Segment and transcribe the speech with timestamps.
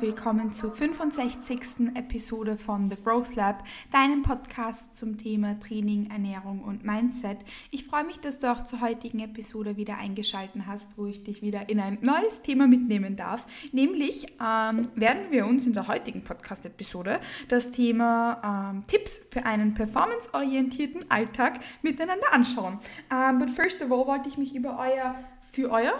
[0.00, 1.94] willkommen zur 65.
[1.94, 7.36] Episode von The Growth Lab, deinem Podcast zum Thema Training, Ernährung und Mindset.
[7.70, 11.42] Ich freue mich, dass du auch zur heutigen Episode wieder eingeschaltet hast, wo ich dich
[11.42, 13.44] wieder in ein neues Thema mitnehmen darf.
[13.72, 19.74] Nämlich ähm, werden wir uns in der heutigen Podcast-Episode das Thema ähm, Tipps für einen
[19.74, 22.78] performanceorientierten Alltag miteinander anschauen.
[23.12, 25.92] Ähm, but first of all wollte ich mich über euer, für euer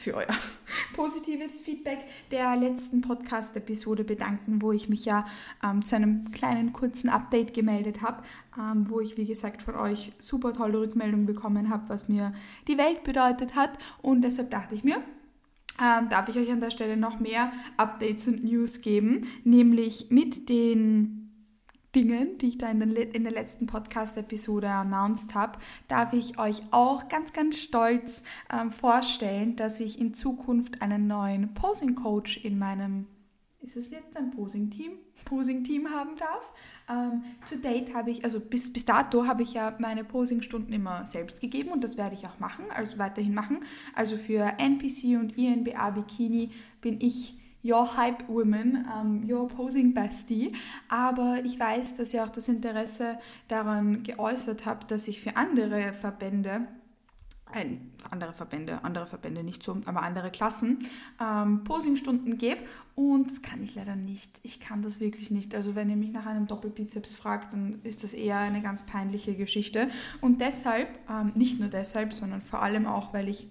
[0.00, 0.26] für euer
[0.94, 1.98] positives Feedback
[2.30, 5.26] der letzten Podcast-Episode bedanken, wo ich mich ja
[5.62, 8.22] ähm, zu einem kleinen kurzen Update gemeldet habe,
[8.58, 12.32] ähm, wo ich, wie gesagt, von euch super tolle Rückmeldungen bekommen habe, was mir
[12.66, 13.78] die Welt bedeutet hat.
[14.02, 14.96] Und deshalb dachte ich mir,
[15.80, 20.48] ähm, darf ich euch an der Stelle noch mehr Updates und News geben, nämlich mit
[20.48, 21.19] den
[21.94, 26.62] Dingen, die ich da in, den, in der letzten Podcast-Episode announced habe, darf ich euch
[26.70, 33.06] auch ganz, ganz stolz ähm, vorstellen, dass ich in Zukunft einen neuen Posing-Coach in meinem,
[33.60, 34.92] ist es jetzt ein Posing-Team?
[35.24, 36.52] Posing-Team haben darf.
[36.88, 41.06] Ähm, to date habe ich, also bis, bis dato habe ich ja meine Posing-Stunden immer
[41.06, 43.64] selbst gegeben und das werde ich auch machen, also weiterhin machen.
[43.94, 50.52] Also für NPC und INBA Bikini bin ich Your Hype Women, um, Your Posing Bestie.
[50.88, 55.92] Aber ich weiß, dass ihr auch das Interesse daran geäußert habt, dass ich für andere
[55.92, 56.66] Verbände
[57.52, 57.76] äh,
[58.10, 60.78] andere Verbände, andere Verbände nicht so, aber andere Klassen,
[61.20, 62.60] ähm, Posingstunden gebe
[62.94, 64.40] und das kann ich leider nicht.
[64.42, 65.54] Ich kann das wirklich nicht.
[65.54, 69.34] Also wenn ihr mich nach einem Doppelbizeps fragt, dann ist das eher eine ganz peinliche
[69.34, 69.88] Geschichte
[70.20, 73.48] und deshalb, ähm, nicht nur deshalb, sondern vor allem auch, weil ich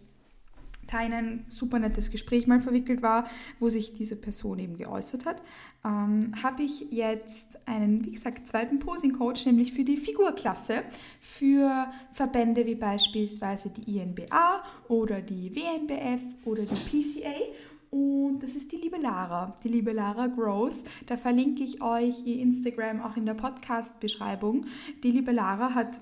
[0.92, 3.28] da in ein super nettes Gespräch mal verwickelt war,
[3.60, 5.42] wo sich diese Person eben geäußert hat,
[5.86, 10.84] ähm, habe ich jetzt einen, wie gesagt, zweiten Posing-Coach, nämlich für die Figurklasse,
[11.22, 17.36] für Verbände wie beispielsweise die INBA oder die WNBF oder die PCA.
[17.92, 20.84] Und das ist die liebe Lara, die liebe Lara Gross.
[21.08, 24.66] Da verlinke ich euch ihr Instagram auch in der Podcast-Beschreibung.
[25.04, 26.00] Die liebe Lara hat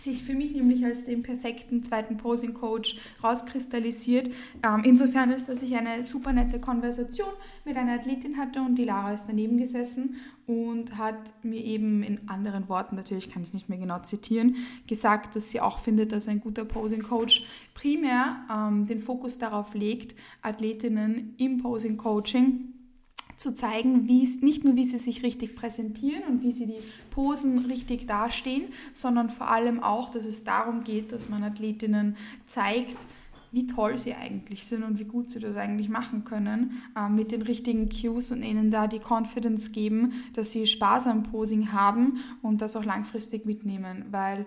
[0.00, 4.30] sich für mich nämlich als den perfekten zweiten Posing Coach rauskristallisiert.
[4.62, 7.28] Ähm, insofern ist, dass ich eine super nette Konversation
[7.64, 10.16] mit einer Athletin hatte und die Lara ist daneben gesessen
[10.46, 14.56] und hat mir eben in anderen Worten, natürlich kann ich nicht mehr genau zitieren,
[14.86, 19.74] gesagt, dass sie auch findet, dass ein guter Posing Coach primär ähm, den Fokus darauf
[19.74, 22.72] legt, Athletinnen im Posing Coaching
[23.38, 27.66] zu zeigen, wie nicht nur, wie sie sich richtig präsentieren und wie sie die Posen
[27.66, 32.16] richtig dastehen, sondern vor allem auch, dass es darum geht, dass man Athletinnen
[32.46, 32.96] zeigt,
[33.52, 37.32] wie toll sie eigentlich sind und wie gut sie das eigentlich machen können, äh, mit
[37.32, 42.18] den richtigen Cues und ihnen da die Confidence geben, dass sie Spaß am Posing haben
[42.42, 44.06] und das auch langfristig mitnehmen.
[44.10, 44.46] Weil,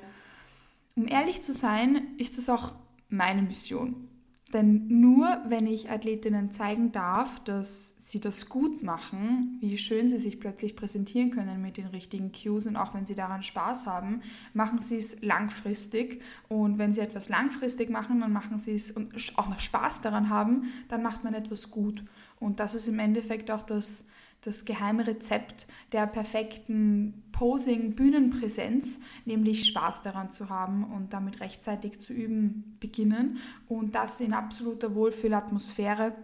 [0.95, 2.73] um ehrlich zu sein, ist das auch
[3.09, 4.07] meine Mission.
[4.53, 10.19] Denn nur wenn ich Athletinnen zeigen darf, dass sie das gut machen, wie schön sie
[10.19, 14.21] sich plötzlich präsentieren können mit den richtigen Cues und auch wenn sie daran Spaß haben,
[14.53, 16.21] machen sie es langfristig.
[16.49, 20.29] Und wenn sie etwas langfristig machen, dann machen sie es und auch noch Spaß daran
[20.29, 22.03] haben, dann macht man etwas gut.
[22.39, 24.07] Und das ist im Endeffekt auch das,
[24.41, 32.13] das geheime Rezept der perfekten Posing-Bühnenpräsenz, nämlich Spaß daran zu haben und damit rechtzeitig zu
[32.13, 33.37] üben beginnen.
[33.67, 36.15] Und das in absoluter Wohlfühlatmosphäre,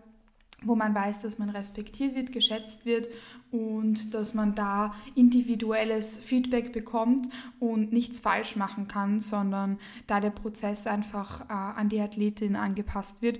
[0.64, 3.08] wo man weiß, dass man respektiert wird, geschätzt wird
[3.52, 7.30] und dass man da individuelles Feedback bekommt
[7.60, 13.22] und nichts falsch machen kann, sondern da der Prozess einfach äh, an die Athletin angepasst
[13.22, 13.40] wird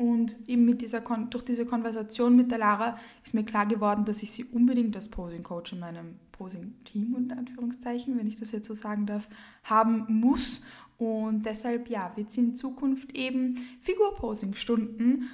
[0.00, 4.22] und eben mit dieser durch diese Konversation mit der Lara ist mir klar geworden, dass
[4.22, 8.50] ich sie unbedingt als Posing Coach in meinem Posing Team unter Anführungszeichen, wenn ich das
[8.50, 9.28] jetzt so sagen darf,
[9.62, 10.62] haben muss.
[10.96, 15.28] Und deshalb ja, wird sie in Zukunft eben Figurposing Stunden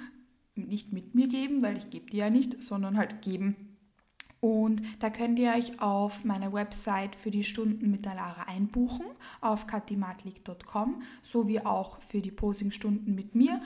[0.55, 3.55] nicht mit mir geben, weil ich gebe die ja nicht, sondern halt geben
[4.39, 9.05] und da könnt ihr euch auf meiner Website für die Stunden mit der Lara einbuchen,
[9.41, 13.59] auf katimatlik.com, sowie auch für die Posingstunden mit mir.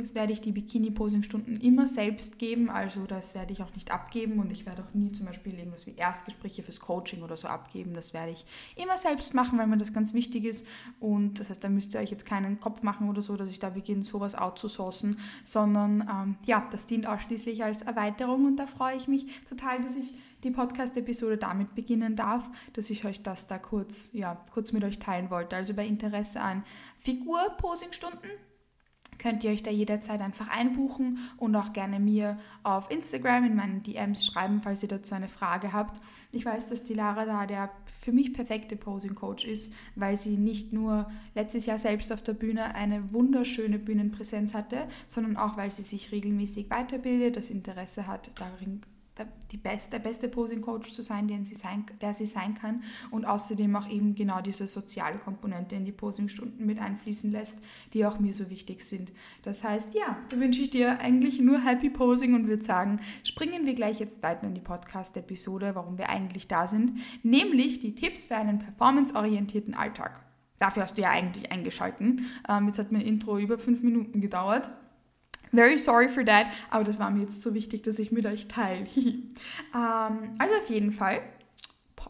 [0.00, 4.38] Übrigens werde ich die Bikini-Posingstunden immer selbst geben, also das werde ich auch nicht abgeben
[4.38, 7.92] und ich werde auch nie zum Beispiel irgendwas wie Erstgespräche fürs Coaching oder so abgeben.
[7.92, 10.66] Das werde ich immer selbst machen, weil mir das ganz wichtig ist.
[11.00, 13.58] Und das heißt, da müsst ihr euch jetzt keinen Kopf machen oder so, dass ich
[13.58, 18.96] da beginne, sowas outzusourcen, sondern ähm, ja, das dient ausschließlich als Erweiterung und da freue
[18.96, 23.58] ich mich total, dass ich die Podcast-Episode damit beginnen darf, dass ich euch das da
[23.58, 25.56] kurz, ja, kurz mit euch teilen wollte.
[25.56, 26.64] Also bei Interesse an
[27.02, 28.30] Figur-Posing-Stunden
[29.20, 33.82] könnt ihr euch da jederzeit einfach einbuchen und auch gerne mir auf Instagram in meinen
[33.82, 36.00] DMs schreiben, falls ihr dazu eine Frage habt.
[36.32, 40.38] Ich weiß, dass die Lara da der für mich perfekte Posing Coach ist, weil sie
[40.38, 45.70] nicht nur letztes Jahr selbst auf der Bühne eine wunderschöne Bühnenpräsenz hatte, sondern auch weil
[45.70, 48.80] sie sich regelmäßig weiterbildet, das Interesse hat, darin
[49.50, 53.24] die beste, der beste Posing-Coach zu sein, den sie sein, der sie sein kann und
[53.24, 57.58] außerdem auch eben genau diese soziale Komponente in die Posing-Stunden mit einfließen lässt,
[57.92, 59.12] die auch mir so wichtig sind.
[59.42, 63.66] Das heißt, ja, da wünsche ich dir eigentlich nur Happy Posing und würde sagen, springen
[63.66, 68.26] wir gleich jetzt weiter in die Podcast-Episode, warum wir eigentlich da sind, nämlich die Tipps
[68.26, 70.24] für einen performanceorientierten Alltag.
[70.58, 72.26] Dafür hast du ja eigentlich eingeschalten.
[72.46, 74.70] Ähm, jetzt hat mein Intro über fünf Minuten gedauert.
[75.52, 78.46] Very sorry for that, aber das war mir jetzt so wichtig, dass ich mit euch
[78.46, 78.86] teile.
[78.96, 79.32] ähm,
[79.74, 81.22] also auf jeden Fall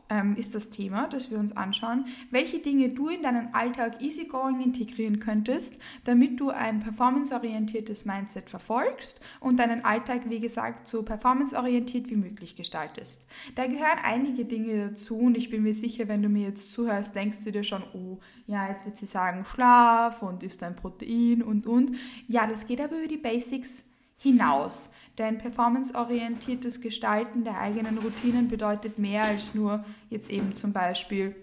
[0.08, 4.60] ähm, ist das Thema, das wir uns anschauen, welche Dinge du in deinen Alltag easygoing
[4.60, 12.10] integrieren könntest, damit du ein performanceorientiertes Mindset verfolgst und deinen Alltag, wie gesagt, so performanceorientiert
[12.10, 13.25] wie möglich gestaltest.
[13.54, 17.14] Da gehören einige Dinge dazu und ich bin mir sicher, wenn du mir jetzt zuhörst,
[17.14, 21.43] denkst du dir schon, oh, ja, jetzt wird sie sagen Schlaf und ist ein Protein
[21.43, 21.96] und und.
[22.26, 23.84] Ja, das geht aber über die Basics
[24.19, 24.90] hinaus.
[25.20, 31.37] Denn performanceorientiertes Gestalten der eigenen Routinen bedeutet mehr als nur jetzt eben zum Beispiel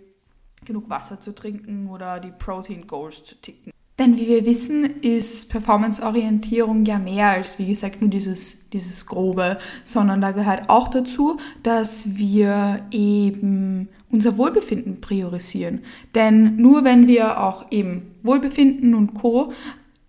[0.66, 3.72] genug Wasser zu trinken oder die Protein Goals zu ticken.
[4.00, 9.60] Denn wie wir wissen, ist Performanceorientierung ja mehr als, wie gesagt, nur dieses, dieses Grobe,
[9.86, 15.84] sondern da gehört auch dazu, dass wir eben unser Wohlbefinden priorisieren.
[16.16, 19.52] Denn nur wenn wir auch eben Wohlbefinden und Co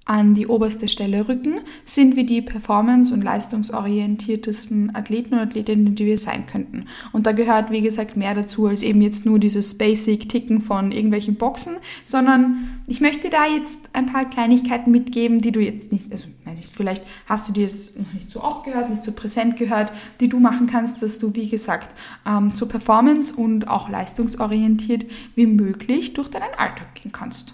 [0.08, 6.06] an die oberste Stelle rücken, sind wir die performance- und leistungsorientiertesten Athleten und Athletinnen, die
[6.06, 6.86] wir sein könnten.
[7.12, 11.34] Und da gehört, wie gesagt, mehr dazu als eben jetzt nur dieses Basic-Ticken von irgendwelchen
[11.34, 16.26] Boxen, sondern ich möchte da jetzt ein paar Kleinigkeiten mitgeben, die du jetzt nicht, also
[16.72, 20.30] vielleicht hast du dir das noch nicht so oft gehört, nicht so präsent gehört, die
[20.30, 21.94] du machen kannst, dass du, wie gesagt,
[22.26, 27.52] ähm, so performance- und auch leistungsorientiert wie möglich durch deinen Alltag gehen kannst.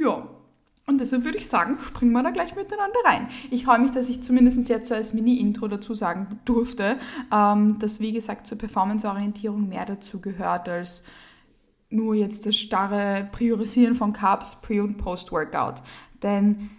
[0.00, 0.29] Ja,
[0.90, 3.28] und deshalb würde ich sagen, springen wir da gleich miteinander rein.
[3.50, 6.96] Ich freue mich, dass ich zumindest jetzt so als Mini-Intro dazu sagen durfte,
[7.32, 11.04] ähm, dass wie gesagt zur Performance-Orientierung mehr dazu gehört als
[11.88, 15.82] nur jetzt das starre Priorisieren von Carbs pre- und post-Workout.
[16.22, 16.70] Denn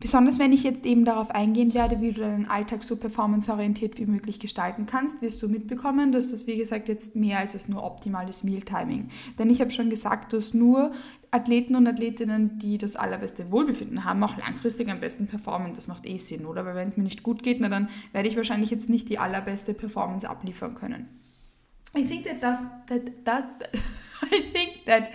[0.00, 4.06] Besonders wenn ich jetzt eben darauf eingehen werde, wie du deinen Alltag so performanceorientiert wie
[4.06, 8.44] möglich gestalten kannst, wirst du mitbekommen, dass das wie gesagt jetzt mehr als nur optimales
[8.44, 9.08] Mealtiming.
[9.40, 10.92] Denn ich habe schon gesagt, dass nur
[11.32, 15.74] Athleten und Athletinnen, die das allerbeste Wohlbefinden haben, auch langfristig am besten performen.
[15.74, 16.64] Das macht eh Sinn, oder?
[16.64, 19.18] Weil wenn es mir nicht gut geht, na, dann werde ich wahrscheinlich jetzt nicht die
[19.18, 21.08] allerbeste Performance abliefern können.
[21.96, 23.70] I think that, does, that, that
[24.22, 25.08] I think that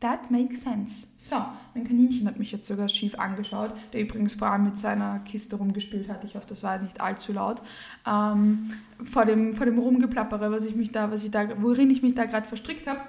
[0.00, 1.06] That makes sense.
[1.16, 1.36] So,
[1.74, 5.56] mein Kaninchen hat mich jetzt sogar schief angeschaut, der übrigens vor allem mit seiner Kiste
[5.56, 6.24] rumgespielt hat.
[6.24, 7.62] Ich hoffe, das war nicht allzu laut.
[8.06, 8.72] Ähm,
[9.04, 12.14] vor, dem, vor dem Rumgeplappere, was ich mich da, was ich da, worin ich mich
[12.14, 13.00] da gerade verstrickt habe.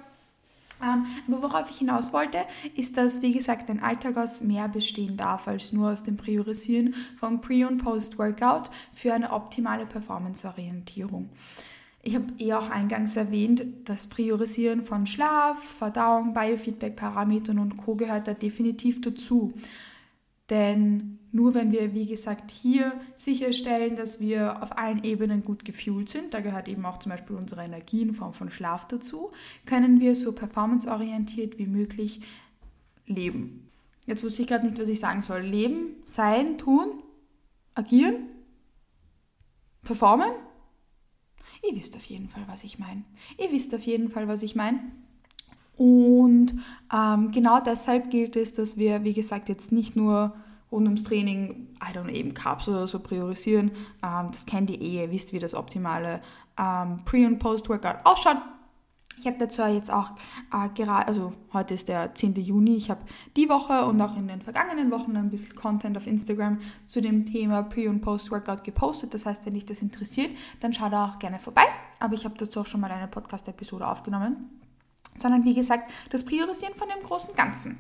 [0.82, 2.40] Ähm, aber worauf ich hinaus wollte,
[2.76, 6.94] ist, dass, wie gesagt, ein Alltag aus mehr bestehen darf als nur aus dem Priorisieren
[7.18, 11.30] von Pre- und Post-Workout für eine optimale Performance-Orientierung.
[12.08, 17.96] Ich habe eh auch eingangs erwähnt, das Priorisieren von Schlaf, Verdauung, Biofeedback-Parametern und Co.
[17.96, 19.54] gehört da definitiv dazu.
[20.52, 26.08] Denn nur wenn wir, wie gesagt, hier sicherstellen, dass wir auf allen Ebenen gut gefühlt
[26.08, 29.32] sind, da gehört eben auch zum Beispiel unsere Energie in Form von Schlaf dazu,
[29.66, 32.22] können wir so performanceorientiert wie möglich
[33.08, 33.72] leben.
[34.06, 35.42] Jetzt wusste ich gerade nicht, was ich sagen soll.
[35.42, 37.02] Leben, sein, tun,
[37.74, 38.28] agieren,
[39.82, 40.30] performen?
[41.70, 43.04] Ihr wisst auf jeden Fall, was ich meine.
[43.38, 44.80] Ihr wisst auf jeden Fall, was ich meine.
[45.78, 46.56] Und
[46.94, 50.36] ähm, genau deshalb gilt es, dass wir, wie gesagt, jetzt nicht nur
[50.72, 53.72] rund ums Training, I don't know, eben Carbs oder so priorisieren.
[54.04, 56.22] Ähm, das kennt ihr eh, ihr wisst, wie das optimale
[56.58, 58.38] ähm, Pre- und Post-Workout ausschaut.
[59.18, 60.12] Ich habe dazu jetzt auch
[60.54, 62.36] äh, gerade, also heute ist der 10.
[62.36, 63.02] Juni, ich habe
[63.36, 67.26] die Woche und auch in den vergangenen Wochen ein bisschen Content auf Instagram zu dem
[67.26, 69.14] Thema Pre- und Post-Workout gepostet.
[69.14, 71.66] Das heißt, wenn dich das interessiert, dann schau da auch gerne vorbei.
[72.00, 74.62] Aber ich habe dazu auch schon mal eine Podcast-Episode aufgenommen.
[75.18, 77.78] Sondern wie gesagt, das Priorisieren von dem großen Ganzen.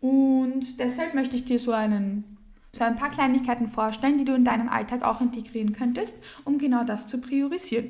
[0.00, 2.36] Und deshalb möchte ich dir so einen
[2.76, 6.84] so ein paar Kleinigkeiten vorstellen, die du in deinem Alltag auch integrieren könntest, um genau
[6.84, 7.86] das zu priorisieren.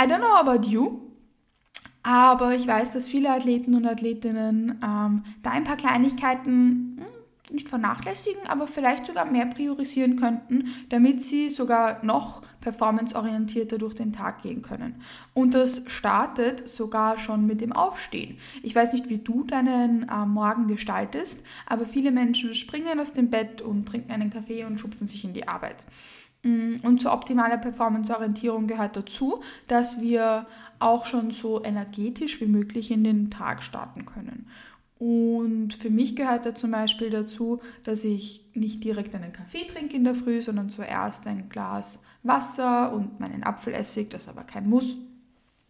[0.00, 1.00] I don't know about you,
[2.04, 7.04] aber ich weiß, dass viele Athleten und Athletinnen ähm, da ein paar Kleinigkeiten hm,
[7.50, 14.12] nicht vernachlässigen, aber vielleicht sogar mehr priorisieren könnten, damit sie sogar noch performanceorientierter durch den
[14.12, 14.96] Tag gehen können.
[15.32, 18.38] Und das startet sogar schon mit dem Aufstehen.
[18.62, 23.30] Ich weiß nicht, wie du deinen äh, Morgen gestaltest, aber viele Menschen springen aus dem
[23.30, 25.84] Bett und trinken einen Kaffee und schupfen sich in die Arbeit.
[26.44, 30.46] Mm, und zur optimalen Performanceorientierung gehört dazu, dass wir
[30.78, 34.46] auch schon so energetisch wie möglich in den Tag starten können.
[34.98, 39.96] Und für mich gehört da zum Beispiel dazu, dass ich nicht direkt einen Kaffee trinke
[39.96, 44.96] in der Früh, sondern zuerst ein Glas Wasser und meinen Apfelessig, das aber kein Muss.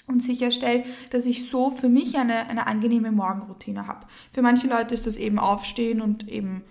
[0.06, 4.06] Und sicherstelle, dass ich so für mich eine, eine angenehme Morgenroutine habe.
[4.32, 6.62] Für manche Leute ist das eben aufstehen und eben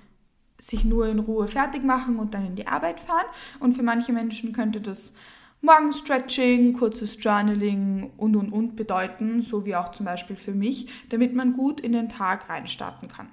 [0.67, 3.25] sich nur in Ruhe fertig machen und dann in die Arbeit fahren.
[3.59, 5.13] Und für manche Menschen könnte das
[5.61, 11.33] Morgenstretching, kurzes Journaling und und und bedeuten, so wie auch zum Beispiel für mich, damit
[11.33, 13.29] man gut in den Tag reinstarten kann.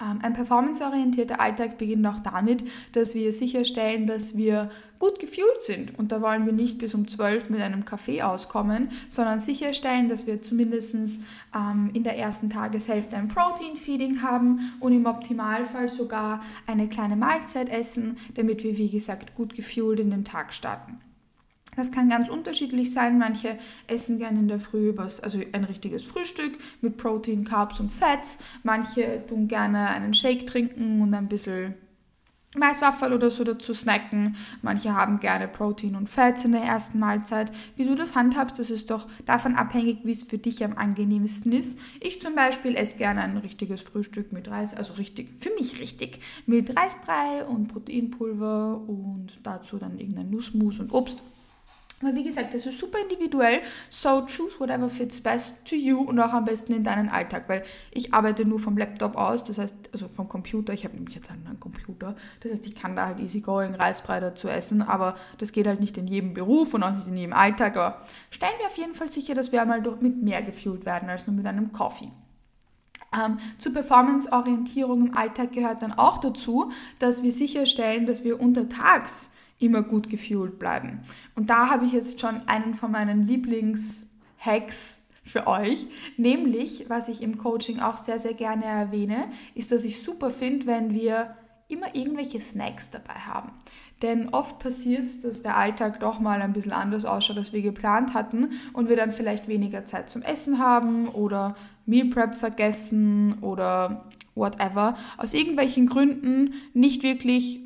[0.00, 5.98] Ähm, ein performanceorientierter Alltag beginnt auch damit, dass wir sicherstellen, dass wir gut gefühlt sind.
[5.98, 10.26] Und da wollen wir nicht bis um 12 mit einem Kaffee auskommen, sondern sicherstellen, dass
[10.26, 11.22] wir zumindest
[11.54, 17.68] ähm, in der ersten Tageshälfte ein Protein-Feeding haben und im Optimalfall sogar eine kleine Mahlzeit
[17.68, 20.98] essen, damit wir, wie gesagt, gut gefühlt in den Tag starten.
[21.76, 23.18] Das kann ganz unterschiedlich sein.
[23.18, 27.92] Manche essen gerne in der Früh was, also ein richtiges Frühstück mit Protein, Carbs und
[27.92, 28.38] Fats.
[28.62, 31.74] Manche tun gerne einen Shake trinken und ein bisschen
[32.56, 34.34] Maiswaffel oder so dazu snacken.
[34.60, 37.52] Manche haben gerne Protein und Fats in der ersten Mahlzeit.
[37.76, 41.52] Wie du das handhabst, das ist doch davon abhängig, wie es für dich am angenehmsten
[41.52, 41.78] ist.
[42.00, 46.20] Ich zum Beispiel esse gerne ein richtiges Frühstück mit Reis, also richtig, für mich richtig,
[46.46, 51.22] mit Reisbrei und Proteinpulver und dazu dann irgendein Nussmus und Obst.
[52.02, 53.60] Aber wie gesagt, das ist super individuell.
[53.90, 57.62] So choose whatever fits best to you und auch am besten in deinen Alltag, weil
[57.90, 60.72] ich arbeite nur vom Laptop aus, das heißt, also vom Computer.
[60.72, 62.16] Ich habe nämlich jetzt einen Computer.
[62.40, 65.80] Das heißt, ich kann da halt easy going Reisbrei dazu essen, aber das geht halt
[65.80, 67.76] nicht in jedem Beruf und auch nicht in jedem Alltag.
[67.76, 71.26] Aber stellen wir auf jeden Fall sicher, dass wir einmal mit mehr gefühlt werden als
[71.26, 72.10] nur mit einem Coffee.
[73.12, 79.32] Ähm, zur Performance-Orientierung im Alltag gehört dann auch dazu, dass wir sicherstellen, dass wir untertags
[79.60, 81.00] immer gut gefühlt bleiben.
[81.36, 85.86] Und da habe ich jetzt schon einen von meinen Lieblingshacks für euch,
[86.16, 90.66] nämlich, was ich im Coaching auch sehr, sehr gerne erwähne, ist, dass ich super finde,
[90.66, 91.36] wenn wir
[91.68, 93.52] immer irgendwelche Snacks dabei haben.
[94.02, 97.62] Denn oft passiert es, dass der Alltag doch mal ein bisschen anders ausschaut, als wir
[97.62, 101.54] geplant hatten und wir dann vielleicht weniger Zeit zum Essen haben oder
[101.86, 104.96] Meal Prep vergessen oder whatever.
[105.18, 107.60] Aus irgendwelchen Gründen nicht wirklich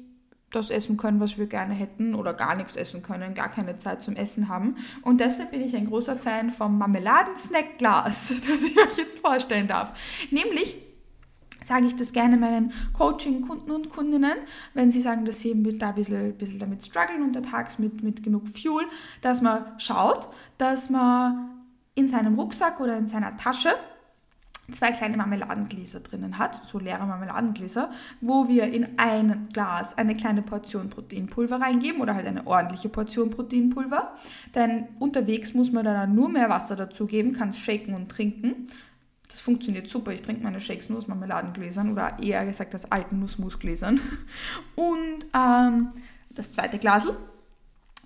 [0.54, 4.02] das essen können, was wir gerne hätten oder gar nichts essen können, gar keine Zeit
[4.02, 4.76] zum Essen haben.
[5.02, 9.92] Und deshalb bin ich ein großer Fan vom Marmeladen-Snack-Glas, das ich euch jetzt vorstellen darf.
[10.30, 10.76] Nämlich
[11.62, 14.36] sage ich das gerne meinen Coaching-Kunden und Kundinnen,
[14.74, 18.22] wenn sie sagen, dass sie da ein bisschen, ein bisschen damit strugglen untertags mit, mit
[18.22, 18.84] genug Fuel,
[19.22, 21.50] dass man schaut, dass man
[21.94, 23.70] in seinem Rucksack oder in seiner Tasche
[24.72, 27.90] zwei kleine Marmeladengläser drinnen hat, so leere Marmeladengläser,
[28.20, 33.30] wo wir in ein Glas eine kleine Portion Proteinpulver reingeben oder halt eine ordentliche Portion
[33.30, 34.14] Proteinpulver.
[34.54, 38.68] Denn unterwegs muss man dann nur mehr Wasser dazugeben, kann es shaken und trinken.
[39.28, 40.12] Das funktioniert super.
[40.12, 43.98] Ich trinke meine Shakes nur aus Marmeladengläsern oder eher gesagt aus alten Nussmusgläsern.
[44.76, 45.88] Und ähm,
[46.30, 47.16] das zweite Glasel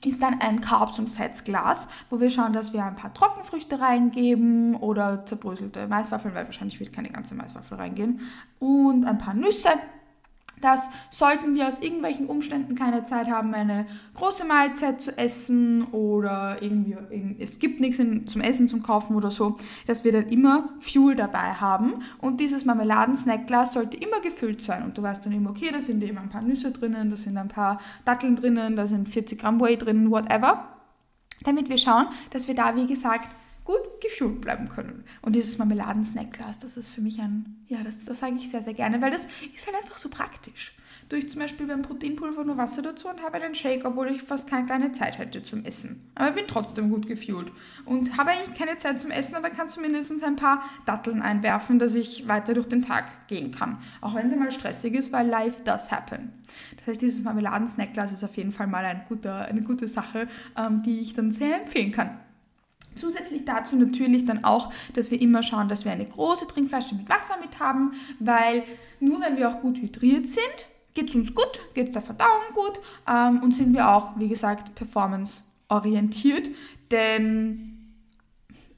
[0.06, 4.76] ist dann ein Carbs- und Fettsglas, wo wir schauen, dass wir ein paar Trockenfrüchte reingeben
[4.76, 8.20] oder zerbröselte Maiswaffeln, weil wahrscheinlich wird keine ganze Maiswaffel reingehen,
[8.58, 9.70] und ein paar Nüsse
[10.60, 16.56] dass sollten wir aus irgendwelchen Umständen keine Zeit haben, eine große Mahlzeit zu essen oder
[16.60, 16.96] irgendwie
[17.38, 21.54] es gibt nichts zum Essen zum Kaufen oder so, dass wir dann immer Fuel dabei
[21.54, 22.02] haben.
[22.18, 24.82] Und dieses Marmeladen-Snackglas sollte immer gefüllt sein.
[24.82, 27.36] Und du weißt dann immer, okay, da sind immer ein paar Nüsse drinnen, da sind
[27.36, 30.68] ein paar Datteln drinnen, da sind 40 Gramm Whey drinnen, whatever,
[31.44, 33.28] damit wir schauen, dass wir da, wie gesagt,
[33.68, 35.04] gut gefühlt bleiben können.
[35.20, 38.72] Und dieses Marmeladen-Snackglas, das ist für mich ein, ja, das, das sage ich sehr, sehr
[38.72, 40.74] gerne, weil das ist halt einfach so praktisch.
[41.10, 44.48] Durch zum Beispiel beim Proteinpulver nur Wasser dazu und habe einen Shake, obwohl ich fast
[44.48, 46.02] keine Zeit hätte zum Essen.
[46.14, 47.52] Aber bin trotzdem gut gefühlt.
[47.84, 51.94] Und habe eigentlich keine Zeit zum Essen, aber kann zumindest ein paar Datteln einwerfen, dass
[51.94, 53.78] ich weiter durch den Tag gehen kann.
[54.00, 56.32] Auch wenn es mal stressig ist, weil life does happen.
[56.78, 60.82] Das heißt, dieses Marmeladen-Snackglas ist auf jeden Fall mal ein guter, eine gute Sache, ähm,
[60.82, 62.18] die ich dann sehr empfehlen kann.
[62.98, 67.08] Zusätzlich dazu natürlich dann auch, dass wir immer schauen, dass wir eine große Trinkflasche mit
[67.08, 68.64] Wasser mit haben, weil
[69.00, 72.42] nur wenn wir auch gut hydriert sind, geht es uns gut, geht es der Verdauung
[72.54, 76.50] gut ähm, und sind wir auch, wie gesagt, performance-orientiert,
[76.90, 77.78] denn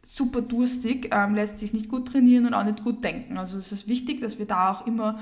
[0.03, 3.39] super durstig ähm, lässt sich nicht gut trainieren und auch nicht gut denken.
[3.39, 5.21] Also es ist wichtig, dass wir da auch immer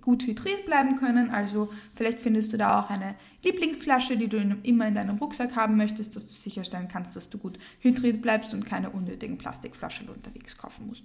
[0.00, 1.30] gut hydriert bleiben können.
[1.30, 5.76] Also vielleicht findest du da auch eine Lieblingsflasche, die du immer in deinem Rucksack haben
[5.76, 10.56] möchtest, dass du sicherstellen kannst, dass du gut hydriert bleibst und keine unnötigen Plastikflaschen unterwegs
[10.56, 11.04] kaufen musst.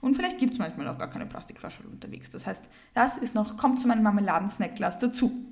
[0.00, 2.30] Und vielleicht gibt es manchmal auch gar keine Plastikflaschen unterwegs.
[2.30, 5.46] Das heißt, das ist noch, kommt zu meinem Marmeladensnackglas dazu.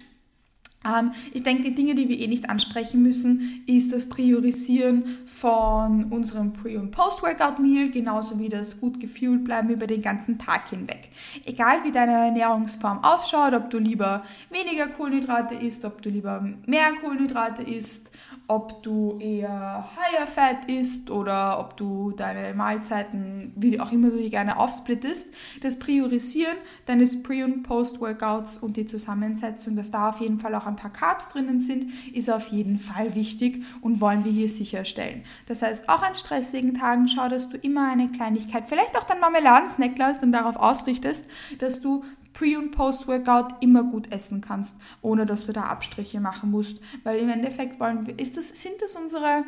[0.84, 6.04] Ähm, ich denke, die Dinge, die wir eh nicht ansprechen müssen, ist das Priorisieren von
[6.12, 11.10] unserem Pre- und Post-Workout-Meal, genauso wie das gut gefühlt bleiben über den ganzen Tag hinweg.
[11.44, 16.92] Egal wie deine Ernährungsform ausschaut, ob du lieber weniger Kohlenhydrate isst, ob du lieber mehr
[17.00, 18.12] Kohlenhydrate isst,
[18.46, 24.16] ob du eher higher fat isst oder ob du deine Mahlzeiten, wie auch immer du
[24.16, 25.28] die gerne aufsplittest,
[25.60, 26.56] das Priorisieren
[26.86, 30.92] deines Pre- und Post-Workouts und die Zusammensetzung, dass da auf jeden Fall auch ein paar
[30.92, 35.22] Carbs drinnen sind, ist auf jeden Fall wichtig und wollen wir hier sicherstellen.
[35.46, 39.20] Das heißt, auch an stressigen Tagen schau, dass du immer eine Kleinigkeit, vielleicht auch dein
[39.20, 41.26] Marmeladensnackglas dann darauf ausrichtest,
[41.58, 42.04] dass du
[42.38, 46.80] Pre- und Post-Workout immer gut essen kannst, ohne dass du da Abstriche machen musst.
[47.02, 49.42] Weil im Endeffekt wollen wir, ist das, sind das unsere,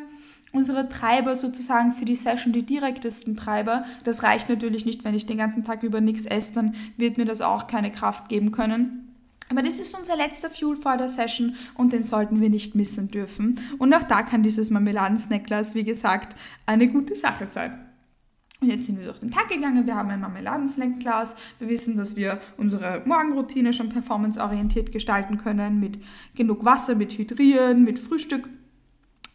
[0.51, 3.85] unsere Treiber sozusagen für die Session, die direktesten Treiber.
[4.03, 7.25] Das reicht natürlich nicht, wenn ich den ganzen Tag über nichts esse, dann wird mir
[7.25, 9.10] das auch keine Kraft geben können.
[9.51, 13.11] Aber das ist unser letzter Fuel vor der Session und den sollten wir nicht missen
[13.11, 13.59] dürfen.
[13.79, 17.85] Und auch da kann dieses Marmeladen-Snackglas, wie gesagt, eine gute Sache sein.
[18.61, 22.15] Und jetzt sind wir durch den Tag gegangen, wir haben ein Marmeladensnackglas, wir wissen, dass
[22.15, 25.99] wir unsere Morgenroutine schon performanceorientiert gestalten können, mit
[26.33, 28.47] genug Wasser, mit Hydrieren, mit Frühstück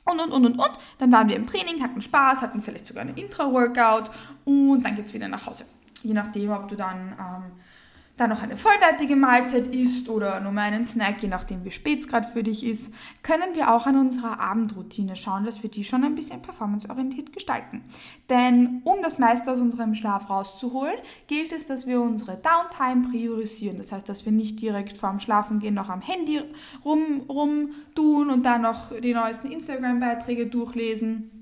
[0.06, 0.72] und, und, und, und, und.
[0.98, 4.10] Dann waren wir im Training, hatten Spaß, hatten vielleicht sogar einen Intra-Workout
[4.46, 5.64] und dann geht es wieder nach Hause.
[6.02, 7.12] Je nachdem, ob du dann...
[7.20, 7.65] Ähm,
[8.16, 12.00] dann noch eine vollwertige Mahlzeit isst oder nur mal einen Snack, je nachdem wie spät
[12.00, 15.84] es gerade für dich ist, können wir auch an unserer Abendroutine schauen, dass wir die
[15.84, 17.84] schon ein bisschen performanceorientiert gestalten.
[18.30, 20.96] Denn um das meiste aus unserem Schlaf rauszuholen,
[21.26, 23.76] gilt es, dass wir unsere Downtime priorisieren.
[23.76, 26.40] Das heißt, dass wir nicht direkt vorm Schlafengehen noch am Handy
[26.84, 31.35] rum, rum tun und dann noch die neuesten Instagram-Beiträge durchlesen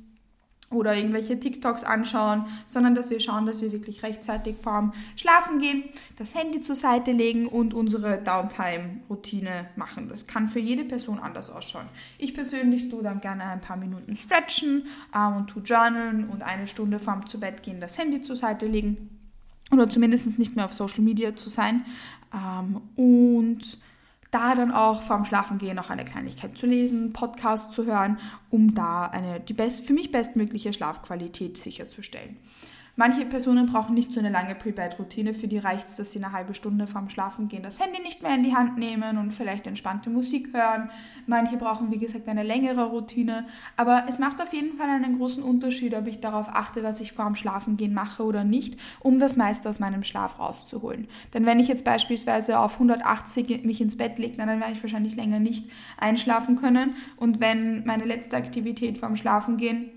[0.75, 5.85] oder irgendwelche TikToks anschauen, sondern dass wir schauen, dass wir wirklich rechtzeitig vorm Schlafen gehen,
[6.19, 10.09] das Handy zur Seite legen und unsere Downtime-Routine machen.
[10.09, 11.87] Das kann für jede Person anders ausschauen.
[12.19, 16.67] Ich persönlich tue dann gerne ein paar Minuten stretchen ähm, und tue journalen und eine
[16.67, 19.11] Stunde vorm zu Bett gehen das Handy zur Seite legen
[19.71, 21.85] oder zumindest nicht mehr auf Social Media zu sein
[22.33, 23.79] ähm, und
[24.35, 28.19] da dann auch vorm Schlafengehen noch eine Kleinigkeit zu lesen, Podcast zu hören,
[28.51, 32.37] um da eine die best, für mich bestmögliche Schlafqualität sicherzustellen.
[32.97, 35.35] Manche Personen brauchen nicht so eine lange Pre-Bed-Routine.
[35.35, 38.37] Für die reicht es, dass sie eine halbe Stunde vorm Schlafengehen das Handy nicht mehr
[38.37, 40.91] in die Hand nehmen und vielleicht entspannte Musik hören.
[41.27, 43.47] Manche brauchen, wie gesagt, eine längere Routine.
[43.77, 47.13] Aber es macht auf jeden Fall einen großen Unterschied, ob ich darauf achte, was ich
[47.13, 51.09] vorm Schlafengehen mache oder nicht, um das meiste aus meinem Schlaf rauszuholen.
[51.33, 55.17] Denn wenn ich jetzt beispielsweise auf 180 mich ins Bett lege, dann werde ich wahrscheinlich
[55.17, 56.95] länger nicht einschlafen können.
[57.17, 59.91] Und wenn meine letzte Aktivität vorm Schlafengehen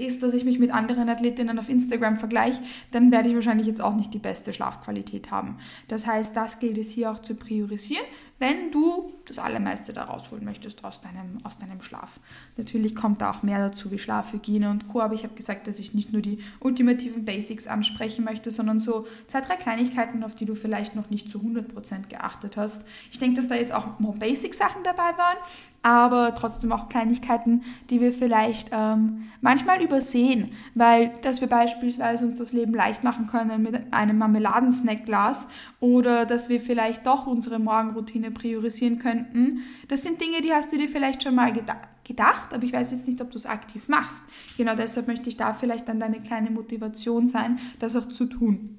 [0.00, 2.60] ist, dass ich mich mit anderen Athletinnen auf Instagram vergleiche,
[2.90, 5.58] dann werde ich wahrscheinlich jetzt auch nicht die beste Schlafqualität haben.
[5.88, 8.04] Das heißt, das gilt es hier auch zu priorisieren,
[8.40, 12.18] wenn du das Allermeiste da rausholen möchtest aus deinem, aus deinem Schlaf.
[12.56, 15.78] Natürlich kommt da auch mehr dazu wie Schlafhygiene und Co., aber ich habe gesagt, dass
[15.78, 20.46] ich nicht nur die ultimativen Basics ansprechen möchte, sondern so zwei, drei Kleinigkeiten, auf die
[20.46, 22.84] du vielleicht noch nicht zu 100% geachtet hast.
[23.12, 25.36] Ich denke, dass da jetzt auch more Basic-Sachen dabei waren,
[25.82, 32.38] aber trotzdem auch Kleinigkeiten, die wir vielleicht ähm, manchmal übersehen, weil dass wir beispielsweise uns
[32.38, 35.48] das Leben leicht machen können mit einem Marmeladensnackglas
[35.80, 39.60] oder dass wir vielleicht doch unsere Morgenroutine priorisieren könnten.
[39.88, 42.90] Das sind Dinge, die hast du dir vielleicht schon mal gedacht gedacht, aber ich weiß
[42.90, 44.24] jetzt nicht, ob du es aktiv machst.
[44.56, 48.78] Genau deshalb möchte ich da vielleicht dann deine kleine Motivation sein, das auch zu tun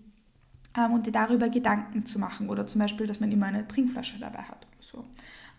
[0.77, 4.19] ähm, und dir darüber Gedanken zu machen oder zum Beispiel, dass man immer eine Trinkflasche
[4.19, 5.05] dabei hat oder so.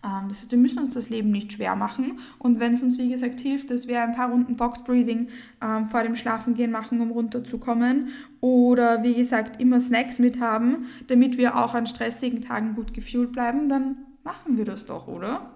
[0.03, 2.19] Ähm, das heißt, wir müssen uns das Leben nicht schwer machen.
[2.39, 5.29] Und wenn es uns, wie gesagt, hilft, dass wir ein paar Runden Box Breathing
[5.61, 8.09] ähm, vor dem Schlafengehen machen, um runterzukommen.
[8.41, 13.31] Oder wie gesagt, immer Snacks mit haben, damit wir auch an stressigen Tagen gut gefühlt
[13.31, 15.51] bleiben, dann machen wir das doch, oder?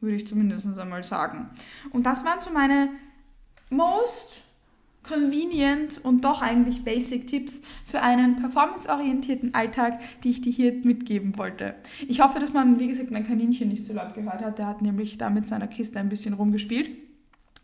[0.00, 1.50] Würde ich zumindest einmal sagen.
[1.90, 2.90] Und das waren so meine
[3.70, 4.45] most
[5.06, 11.38] convenient und doch eigentlich basic Tipps für einen performanceorientierten Alltag, die ich dir hier mitgeben
[11.38, 11.74] wollte.
[12.08, 14.58] Ich hoffe, dass man, wie gesagt, mein Kaninchen nicht so laut gehört hat.
[14.58, 16.90] Der hat nämlich da mit seiner Kiste ein bisschen rumgespielt.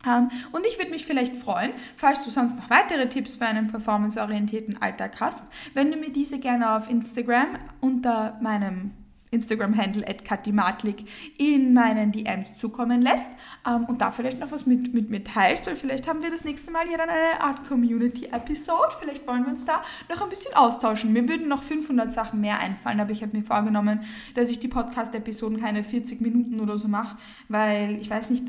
[0.05, 3.69] Um, und ich würde mich vielleicht freuen, falls du sonst noch weitere Tipps für einen
[3.69, 8.91] performanceorientierten Alltag hast, wenn du mir diese gerne auf Instagram unter meinem
[9.33, 11.05] Instagram-Handle at katimatlik
[11.37, 13.29] in meinen DMs zukommen lässt
[13.67, 16.43] ähm, und da vielleicht noch was mit, mit mir teilst, weil vielleicht haben wir das
[16.43, 18.93] nächste Mal hier dann eine Art Community-Episode.
[18.99, 21.11] Vielleicht wollen wir uns da noch ein bisschen austauschen.
[21.13, 24.01] Mir würden noch 500 Sachen mehr einfallen, aber ich habe mir vorgenommen,
[24.35, 27.17] dass ich die Podcast-Episoden keine 40 Minuten oder so mache,
[27.49, 28.43] weil ich weiß nicht,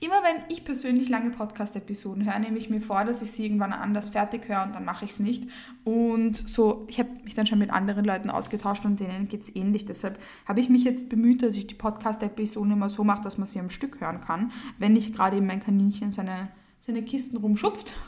[0.00, 3.72] immer wenn ich persönlich lange Podcast-Episoden höre, nehme ich mir vor, dass ich sie irgendwann
[3.72, 5.44] anders fertig höre und dann mache ich es nicht.
[5.84, 9.54] Und so, ich habe mich dann schon mit anderen Leuten ausgetauscht und denen geht es
[9.54, 9.86] ähnlich.
[9.86, 13.46] Deshalb habe ich mich jetzt bemüht, dass ich die Podcast-Episoden immer so mache, dass man
[13.46, 16.48] sie am Stück hören kann, wenn nicht gerade eben mein Kaninchen seine,
[16.80, 17.94] seine Kisten rumschupft.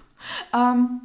[0.55, 1.01] Ähm,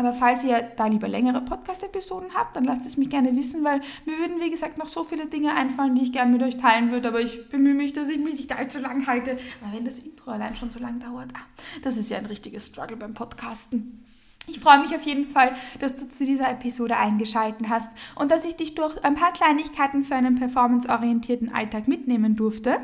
[0.00, 3.80] aber falls ihr da lieber längere Podcast-Episoden habt, dann lasst es mich gerne wissen, weil
[4.06, 6.92] mir würden, wie gesagt, noch so viele Dinge einfallen, die ich gerne mit euch teilen
[6.92, 7.08] würde.
[7.08, 9.38] Aber ich bemühe mich, dass ich mich nicht allzu lang halte.
[9.60, 11.44] Aber wenn das Intro allein schon so lang dauert, ah,
[11.82, 14.04] das ist ja ein richtiges Struggle beim Podcasten.
[14.48, 18.46] Ich freue mich auf jeden Fall, dass du zu dieser Episode eingeschaltet hast und dass
[18.46, 22.78] ich dich durch ein paar Kleinigkeiten für einen performanceorientierten Alltag mitnehmen durfte.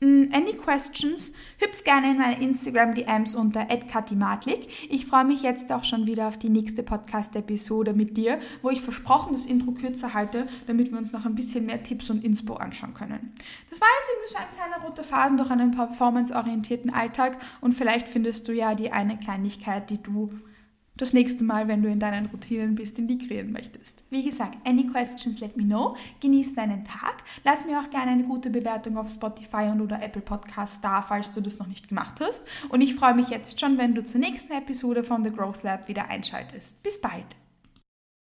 [0.00, 1.32] Mm, any questions?
[1.58, 4.90] Hüpf gerne in meine Instagram-DMs unter @katimatlik.
[4.90, 8.82] Ich freue mich jetzt auch schon wieder auf die nächste Podcast-Episode mit dir, wo ich
[8.82, 12.54] versprochen das Intro kürzer halte, damit wir uns noch ein bisschen mehr Tipps und Inspo
[12.54, 13.34] anschauen können.
[13.70, 18.08] Das war jetzt irgendwie so ein kleiner roter Faden durch einen performanceorientierten Alltag und vielleicht
[18.08, 20.32] findest du ja die eine Kleinigkeit, die du
[20.96, 24.02] das nächste Mal, wenn du in deinen Routinen bist, integrieren möchtest.
[24.10, 25.96] Wie gesagt, any questions, let me know.
[26.20, 27.24] Genieß deinen Tag.
[27.42, 31.32] Lass mir auch gerne eine gute Bewertung auf Spotify und oder Apple Podcasts da, falls
[31.32, 32.46] du das noch nicht gemacht hast.
[32.68, 35.88] Und ich freue mich jetzt schon, wenn du zur nächsten Episode von The Growth Lab
[35.88, 36.82] wieder einschaltest.
[36.82, 37.43] Bis bald!